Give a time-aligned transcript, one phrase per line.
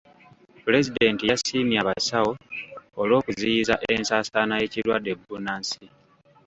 [0.63, 2.31] Pulezidenti yasiimye abasawo
[3.01, 5.83] olw'okuziyiza ensaasaana y'ekirwadde bbunansi.